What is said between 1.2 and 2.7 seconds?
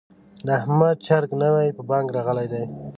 نوی په بانګ راغلی دی.